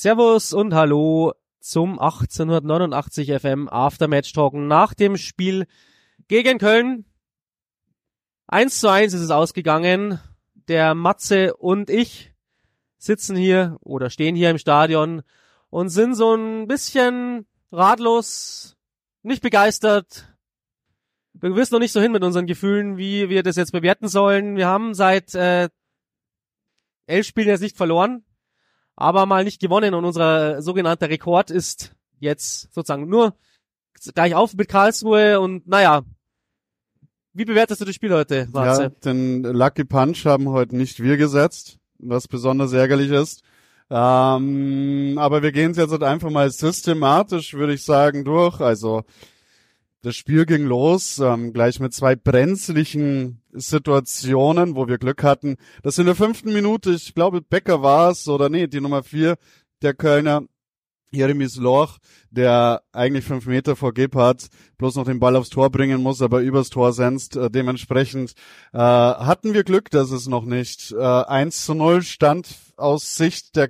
[0.00, 5.66] Servus und Hallo zum 1889 FM Aftermatch Talken nach dem Spiel
[6.28, 7.04] gegen Köln.
[8.46, 10.20] 1 zu 1 ist es ausgegangen.
[10.68, 12.32] Der Matze und ich
[12.96, 15.22] sitzen hier oder stehen hier im Stadion
[15.68, 18.76] und sind so ein bisschen ratlos,
[19.24, 20.32] nicht begeistert.
[21.32, 24.54] Wir wissen noch nicht so hin mit unseren Gefühlen, wie wir das jetzt bewerten sollen.
[24.54, 25.68] Wir haben seit äh,
[27.08, 28.22] elf Spielen jetzt nicht verloren,
[28.98, 33.34] aber mal nicht gewonnen und unser sogenannter Rekord ist jetzt sozusagen nur
[34.14, 36.02] gleich auf mit Karlsruhe und naja,
[37.32, 38.82] wie bewertest du das Spiel heute, Marze?
[38.82, 43.42] Ja, den Lucky Punch haben heute nicht wir gesetzt, was besonders ärgerlich ist.
[43.88, 48.60] Ähm, aber wir gehen es jetzt halt einfach mal systematisch, würde ich sagen, durch.
[48.60, 49.04] Also
[50.08, 55.56] das Spiel ging los, ähm, gleich mit zwei brenzlichen Situationen, wo wir Glück hatten.
[55.82, 59.36] Das in der fünften Minute, ich glaube Becker war es, oder nee, die Nummer vier,
[59.82, 60.44] der Kölner,
[61.10, 61.98] Jeremies Loch,
[62.30, 64.46] der eigentlich fünf Meter vor Gebhardt
[64.78, 67.36] bloß noch den Ball aufs Tor bringen muss, aber übers Tor senzt.
[67.36, 68.32] Äh, dementsprechend
[68.72, 72.48] äh, hatten wir Glück, dass es noch nicht äh, 1 zu 0 stand
[72.78, 73.68] aus Sicht der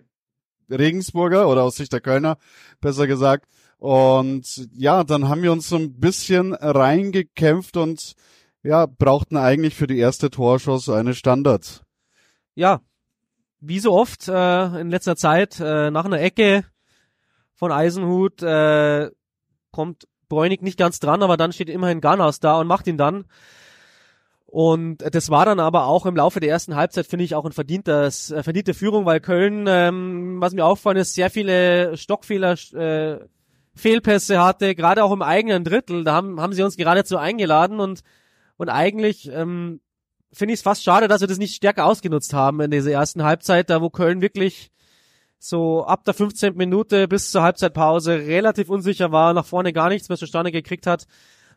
[0.70, 2.39] Regensburger oder aus Sicht der Kölner,
[2.81, 3.48] besser gesagt.
[3.79, 8.15] Und ja, dann haben wir uns so ein bisschen reingekämpft und
[8.62, 11.83] ja, brauchten eigentlich für die erste Torschuss eine Standard.
[12.55, 12.81] Ja,
[13.61, 16.65] wie so oft äh, in letzter Zeit, äh, nach einer Ecke
[17.55, 19.11] von Eisenhut äh,
[19.71, 23.25] kommt Bräunig nicht ganz dran, aber dann steht immerhin Garnas da und macht ihn dann.
[24.45, 27.53] Und das war dann aber auch im Laufe der ersten Halbzeit, finde ich, auch ein
[27.53, 33.19] verdientes, äh, verdiente Führung, weil Köln, ähm, was mir auffallen ist, sehr viele Stockfehler, äh,
[33.79, 36.05] Fehlpässe hatte, gerade auch im eigenen Drittel.
[36.05, 38.03] Da haben, haben sie uns geradezu eingeladen und,
[38.57, 39.81] und eigentlich ähm,
[40.33, 43.22] finde ich es fast schade, dass wir das nicht stärker ausgenutzt haben in dieser ersten
[43.22, 44.71] Halbzeit, da wo Köln wirklich
[45.38, 46.56] so ab der 15.
[46.56, 51.06] Minute bis zur Halbzeitpause relativ unsicher war, nach vorne gar nichts mehr zustande gekriegt hat.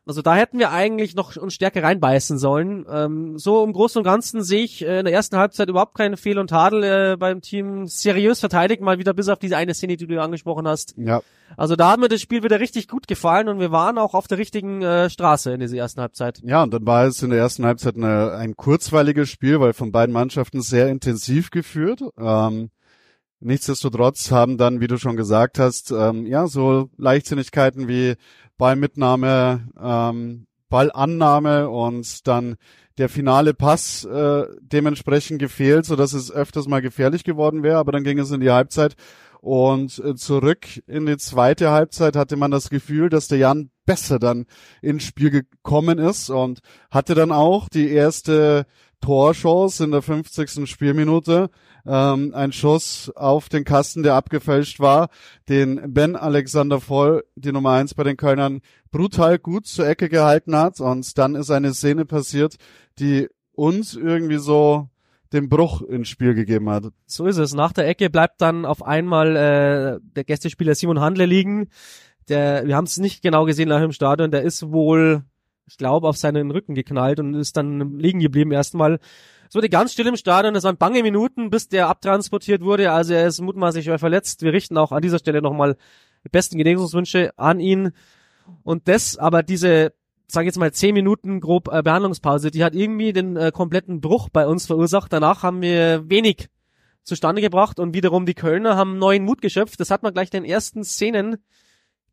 [0.06, 2.86] Also da hätten wir eigentlich noch uns stärker reinbeißen sollen.
[2.90, 6.18] Ähm, so im Großen und Ganzen sehe ich äh, in der ersten Halbzeit überhaupt keine
[6.18, 9.98] Fehl und Tadel äh, beim Team seriös verteidigt, mal wieder bis auf diese eine Szene,
[9.98, 10.96] die du angesprochen hast.
[10.98, 11.22] Ja.
[11.56, 14.28] Also da hat mir das Spiel wieder richtig gut gefallen und wir waren auch auf
[14.28, 16.42] der richtigen äh, Straße in dieser ersten Halbzeit.
[16.44, 19.92] Ja, und dann war es in der ersten Halbzeit eine, ein kurzweiliges Spiel, weil von
[19.92, 22.02] beiden Mannschaften sehr intensiv geführt.
[22.18, 22.72] Ähm,
[23.42, 28.16] nichtsdestotrotz haben dann, wie du schon gesagt hast, ähm, ja, so Leichtsinnigkeiten wie
[28.58, 32.56] Ballmitnahme, ähm, Ballannahme und dann
[32.98, 37.92] der finale Pass äh, dementsprechend gefehlt, so dass es öfters mal gefährlich geworden wäre, aber
[37.92, 38.96] dann ging es in die Halbzeit
[39.42, 44.20] und äh, zurück in die zweite Halbzeit hatte man das Gefühl, dass der Jan besser
[44.20, 44.46] dann
[44.84, 46.60] ins Spiel gekommen ist und
[46.92, 48.68] hatte dann auch die erste
[49.02, 50.70] Torchance in der 50.
[50.70, 51.50] Spielminute
[51.86, 55.10] ähm, ein Schuss auf den Kasten, der abgefälscht war,
[55.50, 58.62] den Ben Alexander Voll, die Nummer eins bei den Kölnern,
[58.92, 60.80] brutal gut zur Ecke gehalten hat.
[60.80, 62.56] Und dann ist eine Szene passiert,
[63.00, 64.90] die uns irgendwie so
[65.34, 66.86] den Bruch ins Spiel gegeben hat.
[67.06, 67.54] So ist es.
[67.54, 71.70] Nach der Ecke bleibt dann auf einmal äh, der Gästespieler Simon Handle liegen.
[72.28, 75.24] Der, wir haben es nicht genau gesehen nach dem Stadion, der ist wohl,
[75.66, 79.00] ich glaube, auf seinen Rücken geknallt und ist dann liegen geblieben erstmal.
[79.52, 82.94] Es wurde ganz still im Stadion, es waren bange Minuten, bis der abtransportiert wurde.
[82.94, 84.44] Also er ist mutmaßlich verletzt.
[84.44, 85.76] Wir richten auch an dieser Stelle nochmal
[86.24, 87.92] die besten Genesungswünsche an ihn.
[88.64, 89.92] Und das, aber diese,
[90.28, 94.00] sag ich jetzt mal, zehn Minuten grob äh, Behandlungspause, die hat irgendwie den äh, kompletten
[94.00, 95.12] Bruch bei uns verursacht.
[95.12, 96.48] Danach haben wir wenig
[97.04, 99.82] zustande gebracht und wiederum die Kölner haben neuen Mut geschöpft.
[99.82, 101.44] Das hat man gleich in den ersten Szenen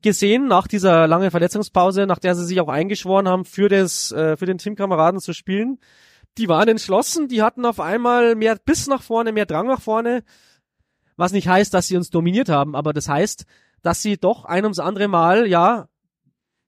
[0.03, 4.37] gesehen nach dieser langen Verletzungspause, nach der sie sich auch eingeschworen haben, für das, äh,
[4.37, 5.79] für den Teamkameraden zu spielen
[6.39, 10.23] die waren entschlossen, die hatten auf einmal mehr Biss nach vorne, mehr Drang nach vorne,
[11.17, 13.45] was nicht heißt, dass sie uns dominiert haben, aber das heißt,
[13.83, 15.89] dass sie doch ein ums andere Mal, ja,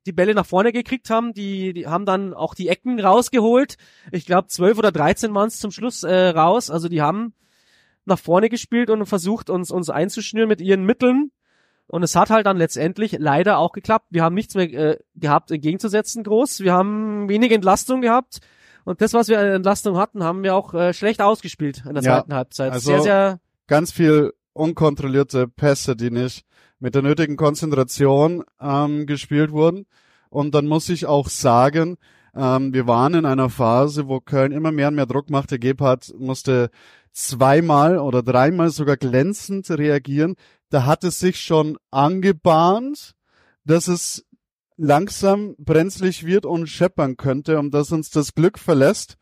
[0.07, 3.77] die Bälle nach vorne gekriegt haben, die, die haben dann auch die Ecken rausgeholt.
[4.13, 6.71] Ich glaube, zwölf oder dreizehn waren es zum Schluss äh, raus.
[6.71, 7.35] Also die haben
[8.07, 11.33] nach vorne gespielt und versucht, uns, uns einzuschnüren mit ihren Mitteln.
[11.87, 14.07] Und es hat halt dann letztendlich leider auch geklappt.
[14.11, 16.61] Wir haben nichts mehr äh, gehabt entgegenzusetzen groß.
[16.61, 18.39] Wir haben wenig Entlastung gehabt.
[18.85, 22.03] Und das, was wir an Entlastung hatten, haben wir auch äh, schlecht ausgespielt in der
[22.03, 22.73] ja, zweiten Halbzeit.
[22.73, 26.45] Also sehr, sehr ganz viel unkontrollierte Pässe, die nicht
[26.79, 29.87] mit der nötigen Konzentration ähm, gespielt wurden.
[30.31, 31.97] Und dann muss ich auch sagen,
[32.35, 35.59] ähm, wir waren in einer Phase, wo Köln immer mehr und mehr Druck machte.
[35.59, 36.71] Gebhardt musste
[37.13, 40.37] zweimal oder dreimal sogar glänzend reagieren.
[40.71, 43.15] Da hat es sich schon angebahnt,
[43.65, 44.25] dass es
[44.81, 49.17] langsam brenzlig wird und scheppern könnte und dass uns das Glück verlässt.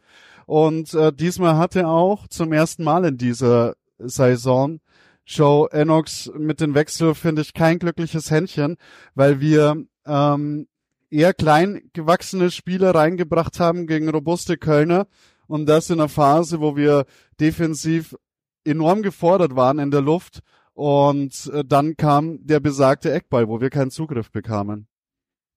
[0.46, 4.81] Und äh, diesmal hat er auch zum ersten Mal in dieser Saison
[5.26, 8.76] Joe Enox mit dem Wechsel finde ich kein glückliches Händchen,
[9.14, 10.69] weil wir ähm,
[11.10, 15.06] eher klein gewachsene Spieler reingebracht haben gegen robuste Kölner
[15.46, 17.04] und das in einer Phase, wo wir
[17.40, 18.16] defensiv
[18.64, 20.40] enorm gefordert waren in der Luft
[20.72, 24.87] und äh, dann kam der besagte Eckball, wo wir keinen Zugriff bekamen.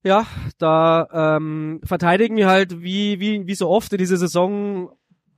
[0.04, 0.26] Ja,
[0.58, 4.92] da ähm, verteidigen wir halt wie, wie, wie so oft in dieser Saison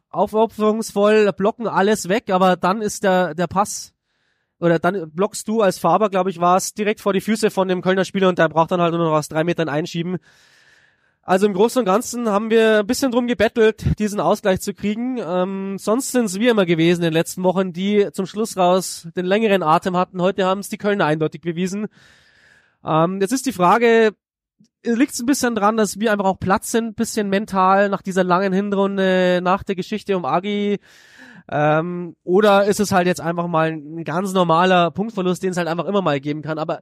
[0.09, 3.93] aufopferungsvoll, blocken alles weg, aber dann ist der, der Pass
[4.59, 7.67] oder dann blockst du als Faber, glaube ich, war es direkt vor die Füße von
[7.67, 10.19] dem Kölner Spieler und der braucht dann halt nur noch aus drei Metern einschieben.
[11.21, 15.17] Also im Großen und Ganzen haben wir ein bisschen drum gebettelt, diesen Ausgleich zu kriegen.
[15.17, 19.07] Ähm, sonst sind es wir immer gewesen in den letzten Wochen, die zum Schluss raus
[19.15, 20.21] den längeren Atem hatten.
[20.21, 21.87] Heute haben es die Kölner eindeutig bewiesen.
[22.85, 24.15] Ähm, jetzt ist die Frage,
[24.83, 28.23] liegt es ein bisschen dran, dass wir einfach auch Platz sind, bisschen mental nach dieser
[28.23, 30.79] langen Hinrunde, nach der Geschichte um Agi.
[31.51, 35.67] Ähm, oder ist es halt jetzt einfach mal ein ganz normaler Punktverlust, den es halt
[35.67, 36.57] einfach immer mal geben kann.
[36.57, 36.81] Aber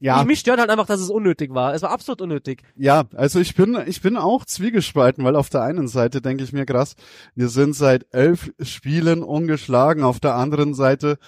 [0.00, 0.24] ja.
[0.24, 1.74] Mich stört halt einfach, dass es unnötig war.
[1.74, 2.62] Es war absolut unnötig.
[2.76, 6.52] Ja, also ich bin, ich bin auch zwiegespalten, weil auf der einen Seite denke ich
[6.52, 6.94] mir krass,
[7.34, 10.04] wir sind seit elf Spielen ungeschlagen.
[10.04, 11.18] Auf der anderen Seite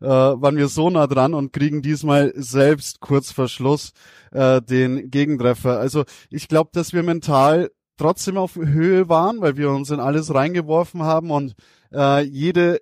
[0.00, 3.92] äh, waren wir so nah dran und kriegen diesmal selbst kurz vor Schluss
[4.32, 5.78] äh, den Gegentreffer.
[5.78, 10.32] Also ich glaube, dass wir mental trotzdem auf Höhe waren, weil wir uns in alles
[10.32, 11.54] reingeworfen haben und
[11.92, 12.80] äh, jede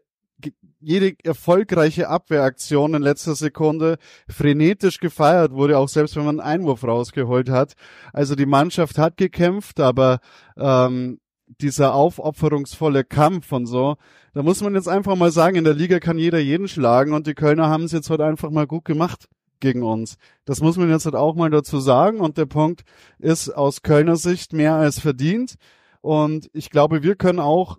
[0.81, 3.99] jede erfolgreiche Abwehraktion in letzter Sekunde
[4.29, 7.75] frenetisch gefeiert wurde, auch selbst wenn man einen Einwurf rausgeholt hat.
[8.13, 10.21] Also die Mannschaft hat gekämpft, aber
[10.57, 11.19] ähm,
[11.61, 13.97] dieser aufopferungsvolle Kampf und so,
[14.35, 17.27] da muss man jetzt einfach mal sagen, in der Liga kann jeder jeden schlagen und
[17.27, 19.29] die Kölner haben es jetzt heute einfach mal gut gemacht
[19.61, 20.17] gegen uns.
[20.45, 22.83] Das muss man jetzt halt auch mal dazu sagen und der Punkt
[23.19, 25.55] ist aus Kölner Sicht mehr als verdient
[26.01, 27.79] und ich glaube, wir können auch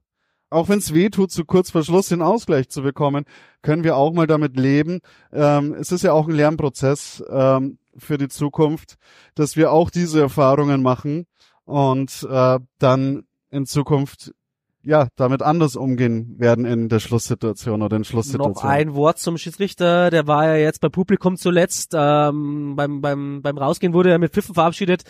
[0.49, 3.25] auch wenn es weh tut, zu kurz vor Schluss den Ausgleich zu bekommen,
[3.61, 4.99] können wir auch mal damit leben.
[5.31, 8.95] Ähm, es ist ja auch ein Lernprozess ähm, für die Zukunft,
[9.35, 11.25] dass wir auch diese Erfahrungen machen
[11.65, 14.33] und äh, dann in Zukunft
[14.81, 18.53] ja damit anders umgehen werden in der Schlusssituation oder in Schlusssituation.
[18.53, 21.93] Noch ein Wort zum Schiedsrichter, der war ja jetzt bei Publikum zuletzt.
[21.95, 25.03] Ähm, beim beim beim Rausgehen wurde er mit Pfiffen verabschiedet.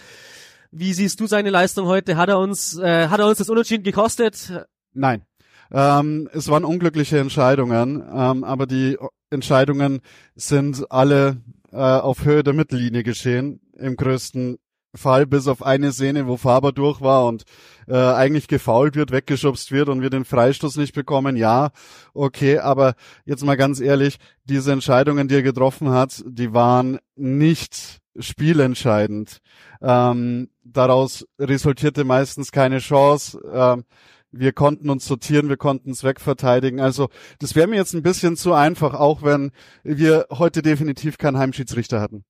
[0.71, 2.17] Wie siehst du seine Leistung heute?
[2.17, 4.65] Hat er uns äh, hat er uns das Unentschieden gekostet?
[4.93, 5.23] Nein.
[5.71, 8.97] Ähm, es waren unglückliche Entscheidungen, ähm, aber die
[9.29, 10.01] Entscheidungen
[10.35, 11.37] sind alle
[11.71, 14.57] äh, auf Höhe der Mittellinie geschehen, im größten
[14.95, 17.43] Fall, bis auf eine Szene, wo Faber durch war und
[17.87, 21.37] äh, eigentlich gefault wird, weggeschubst wird und wir den Freistoß nicht bekommen.
[21.37, 21.69] Ja,
[22.13, 22.95] okay, aber
[23.25, 29.37] jetzt mal ganz ehrlich, diese Entscheidungen, die er getroffen hat, die waren nicht spielentscheidend.
[29.81, 33.39] Ähm, daraus resultierte meistens keine Chance.
[33.53, 33.83] Ähm,
[34.31, 36.79] wir konnten uns sortieren, wir konnten es wegverteidigen.
[36.79, 37.09] Also
[37.39, 39.51] das wäre mir jetzt ein bisschen zu einfach, auch wenn
[39.83, 42.23] wir heute definitiv keinen Heimschiedsrichter hatten.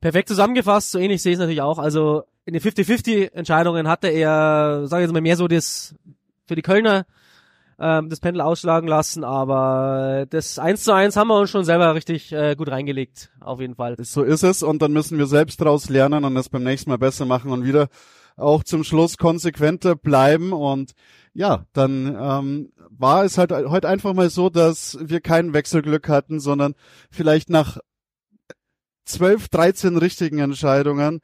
[0.00, 1.78] Perfekt zusammengefasst, so ähnlich sehe ich es natürlich auch.
[1.78, 5.94] Also in den 50-50-Entscheidungen hatte er, sage ich jetzt mal, mehr so das
[6.46, 7.04] für die Kölner
[7.78, 11.94] ähm, das Pendel ausschlagen lassen, aber das 1 zu 1 haben wir uns schon selber
[11.94, 13.96] richtig äh, gut reingelegt, auf jeden Fall.
[14.00, 16.98] So ist es und dann müssen wir selbst daraus lernen und das beim nächsten Mal
[16.98, 17.88] besser machen und wieder
[18.40, 20.92] auch zum Schluss konsequenter bleiben und
[21.32, 26.40] ja, dann ähm, war es halt heute einfach mal so, dass wir kein Wechselglück hatten,
[26.40, 26.74] sondern
[27.10, 27.78] vielleicht nach
[29.04, 31.20] zwölf, dreizehn richtigen Entscheidungen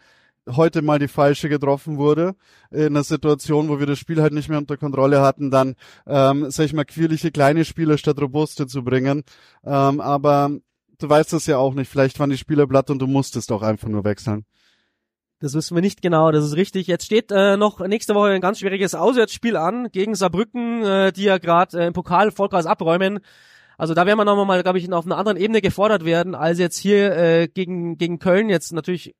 [0.48, 2.36] heute mal die falsche getroffen wurde,
[2.70, 5.74] in einer Situation, wo wir das Spiel halt nicht mehr unter Kontrolle hatten, dann,
[6.06, 9.24] ähm, sag ich mal, quirlige kleine Spieler statt robuste zu bringen.
[9.64, 10.50] Ähm, aber
[10.98, 13.62] du weißt das ja auch nicht, vielleicht waren die Spieler blatt und du musstest auch
[13.62, 14.44] einfach nur wechseln.
[15.38, 16.86] Das wissen wir nicht genau, das ist richtig.
[16.86, 21.24] Jetzt steht äh, noch nächste Woche ein ganz schwieriges Auswärtsspiel an gegen Saarbrücken, äh, die
[21.24, 23.20] ja gerade äh, im Pokal Vollgas abräumen.
[23.76, 26.78] Also da werden wir nochmal, glaube ich, auf einer anderen Ebene gefordert werden, als jetzt
[26.78, 28.48] hier äh, gegen, gegen Köln.
[28.48, 29.14] Jetzt natürlich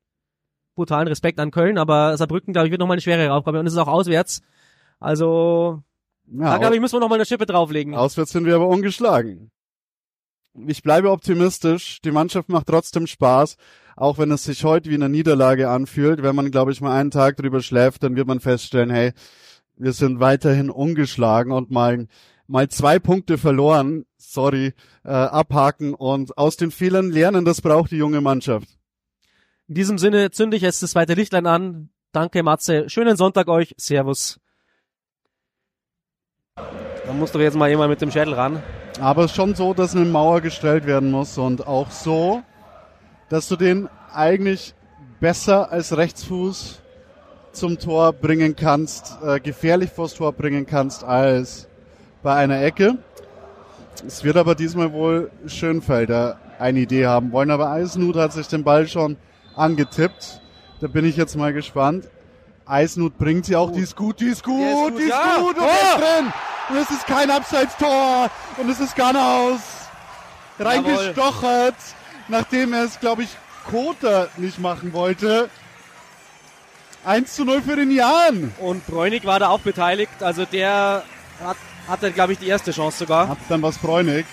[0.75, 3.73] brutalen Respekt an Köln, aber Saarbrücken, glaube ich, wird nochmal eine schwere Aufgabe und es
[3.73, 4.41] ist auch auswärts.
[4.99, 5.83] Also
[6.31, 7.95] ja, da, glaube ich, müssen wir nochmal eine Schippe drauflegen.
[7.95, 9.51] Auswärts sind wir aber ungeschlagen.
[10.65, 12.01] Ich bleibe optimistisch.
[12.01, 13.57] Die Mannschaft macht trotzdem Spaß
[13.97, 17.11] auch wenn es sich heute wie eine Niederlage anfühlt, wenn man, glaube ich, mal einen
[17.11, 19.11] Tag drüber schläft, dann wird man feststellen, hey,
[19.75, 22.07] wir sind weiterhin ungeschlagen und mal,
[22.45, 24.73] mal zwei Punkte verloren, sorry,
[25.03, 28.69] äh, abhaken und aus den Fehlern lernen, das braucht die junge Mannschaft.
[29.67, 31.89] In diesem Sinne zünde ich jetzt das zweite Lichtlein an.
[32.11, 32.89] Danke, Matze.
[32.89, 33.73] Schönen Sonntag euch.
[33.77, 34.39] Servus.
[37.07, 38.61] Da muss doch jetzt mal jemand mit dem Schädel ran.
[38.99, 42.43] Aber es ist schon so, dass eine Mauer gestellt werden muss und auch so,
[43.29, 44.73] dass du den eigentlich
[45.21, 46.81] besser als Rechtsfuß
[47.53, 51.69] zum Tor bringen kannst, äh, gefährlich vors Tor bringen kannst als
[52.23, 52.97] bei einer Ecke.
[54.05, 58.65] Es wird aber diesmal wohl Schönfelder eine Idee haben wollen, aber Eisenhut hat sich den
[58.65, 59.15] Ball schon
[59.55, 60.41] angetippt.
[60.81, 62.09] Da bin ich jetzt mal gespannt.
[62.65, 65.09] Eisenhut bringt sie auch, die ist gut, die ist gut, Die ist gut, die ist
[65.09, 65.37] ja.
[65.39, 65.67] gut und Tor!
[65.67, 66.33] ist drin.
[66.69, 69.61] Und es ist kein Abseits-Tor und es ist Ganaus
[70.59, 71.75] reingestochert,
[72.27, 73.29] nachdem er es, glaube ich,
[73.69, 75.49] Kota nicht machen wollte.
[77.05, 78.53] 1 zu 0 für den Jan.
[78.59, 80.21] Und Bräunig war da auch beteiligt.
[80.21, 81.03] Also der
[81.41, 81.57] hat,
[81.87, 83.29] hatte, glaube ich, die erste Chance sogar.
[83.29, 84.25] Hat dann was Bräunig.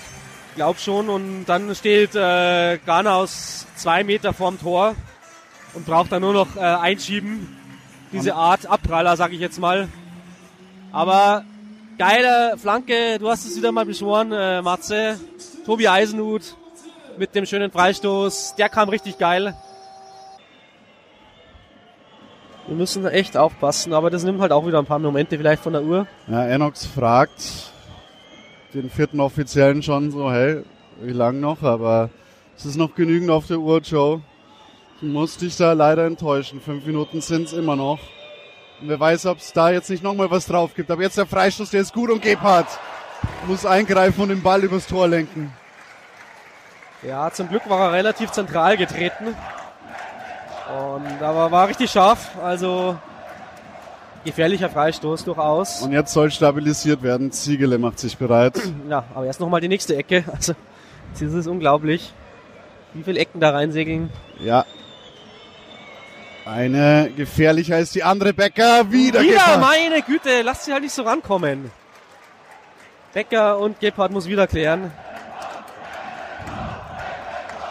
[0.57, 1.09] Glaub schon.
[1.09, 4.97] Und dann steht äh, Ghana aus zwei Meter vorm Tor
[5.75, 7.57] und braucht dann nur noch äh, einschieben.
[8.13, 9.89] Diese Art Abpraller, sag ich jetzt mal.
[10.91, 11.45] Aber
[11.97, 15.19] geile Flanke, du hast es wieder mal beschworen, äh, Matze.
[15.65, 16.57] Tobi Eisenhut
[17.19, 18.55] mit dem schönen Freistoß.
[18.57, 19.55] Der kam richtig geil.
[22.67, 25.75] Wir müssen echt aufpassen, aber das nimmt halt auch wieder ein paar Momente vielleicht von
[25.75, 26.07] der Uhr.
[26.29, 27.73] Ja, Enox fragt
[28.73, 30.63] den vierten Offiziellen schon so, hey,
[31.03, 31.63] wie lang noch?
[31.63, 32.09] Aber
[32.57, 34.23] es ist noch genügend auf der Uhr, Joe.
[35.01, 36.61] Du musst dich da leider enttäuschen.
[36.61, 37.99] Fünf Minuten sind's immer noch.
[38.81, 40.91] Und wer weiß, ob es da jetzt nicht nochmal was drauf gibt.
[40.91, 42.69] Aber jetzt der Freistoß, der ist gut und Gebhardt
[43.47, 45.53] muss eingreifen und den Ball übers Tor lenken.
[47.03, 49.37] Ja, zum Glück war er relativ zentral getreten.
[50.69, 52.97] Und aber war richtig scharf, also
[54.25, 55.83] gefährlicher Freistoß durchaus.
[55.83, 57.31] Und jetzt soll stabilisiert werden.
[57.31, 58.59] Ziegele macht sich bereit.
[58.89, 60.25] ja, aber erst nochmal die nächste Ecke.
[60.35, 60.55] Also,
[61.13, 62.13] das ist unglaublich,
[62.93, 64.11] wie viele Ecken da reinsegeln.
[64.41, 64.65] Ja.
[66.45, 68.91] Eine gefährlicher ist die andere Becker.
[68.91, 69.61] Wieder, Wieder, Gebhardt.
[69.61, 71.71] meine Güte, lasst sie halt nicht so rankommen.
[73.15, 74.93] Becker und Gebhardt muss wieder klären.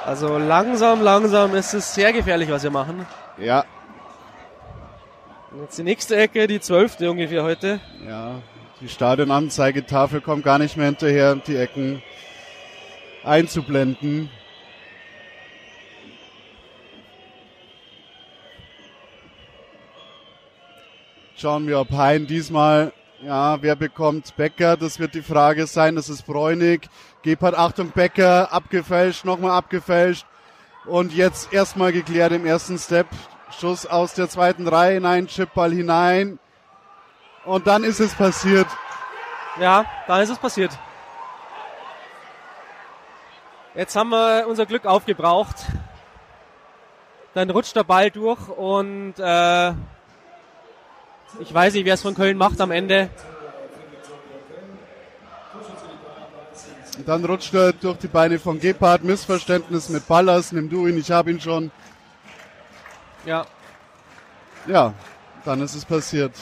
[0.05, 3.05] Also langsam, langsam ist es sehr gefährlich, was wir machen.
[3.37, 3.63] Ja,
[5.51, 7.79] Und Jetzt die nächste Ecke, die zwölfte ungefähr heute.
[8.07, 8.41] Ja,
[8.81, 12.01] die Stadionanzeigetafel kommt gar nicht mehr hinterher, die Ecken
[13.23, 14.29] einzublenden.
[21.43, 24.77] Schauen wir, ob Hein diesmal, ja, wer bekommt Becker?
[24.77, 25.97] Das wird die Frage sein.
[25.97, 26.87] Das ist Bräunig.
[27.21, 30.25] Gebhardt, Achtung, Becker, abgefälscht, nochmal abgefälscht.
[30.85, 33.07] Und jetzt erstmal geklärt im ersten Step.
[33.59, 36.39] Schuss aus der zweiten Reihe, nein, Chipball hinein.
[37.43, 38.67] Und dann ist es passiert.
[39.59, 40.71] Ja, dann ist es passiert.
[43.75, 45.57] Jetzt haben wir unser Glück aufgebraucht.
[47.33, 49.73] Dann rutscht der Ball durch und äh,
[51.39, 53.09] ich weiß nicht, wer es von Köln macht am Ende.
[57.05, 59.03] Dann rutscht er durch die Beine von Gebhardt.
[59.03, 60.51] Missverständnis mit Ballas.
[60.51, 61.71] Nimm du ihn, ich hab ihn schon.
[63.25, 63.45] Ja,
[64.67, 64.93] Ja,
[65.43, 66.33] dann ist es passiert.